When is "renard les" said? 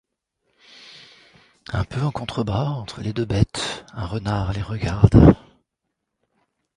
4.07-4.63